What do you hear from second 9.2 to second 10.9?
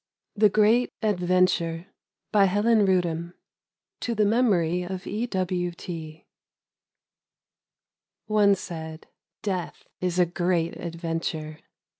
—'Death is a great